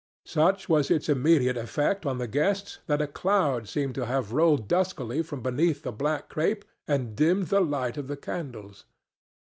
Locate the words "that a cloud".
2.87-3.69